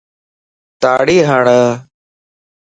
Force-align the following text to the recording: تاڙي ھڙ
تاڙي 0.81 1.17
ھڙ 1.27 1.45